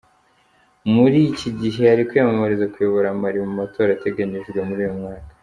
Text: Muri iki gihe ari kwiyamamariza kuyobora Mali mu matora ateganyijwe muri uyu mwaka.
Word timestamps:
Muri 0.93 1.19
iki 1.31 1.49
gihe 1.59 1.81
ari 1.93 2.01
kwiyamamariza 2.07 2.71
kuyobora 2.73 3.07
Mali 3.21 3.37
mu 3.45 3.51
matora 3.59 3.89
ateganyijwe 3.93 4.59
muri 4.67 4.81
uyu 4.85 4.97
mwaka. 4.99 5.29